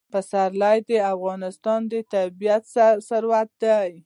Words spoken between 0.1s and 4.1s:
پسرلی د افغانستان طبعي ثروت دی.